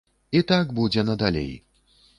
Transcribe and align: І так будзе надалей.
І 0.39 0.41
так 0.51 0.73
будзе 0.79 1.05
надалей. 1.11 1.53